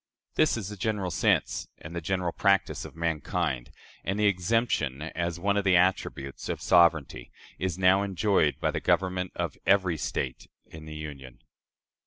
[0.33, 3.69] This is the general sense and the general practice of mankind;
[4.03, 8.79] and the exemption, as one of the attributes of sovereignty, is now enjoyed by the
[8.79, 11.43] government of every State in the Union."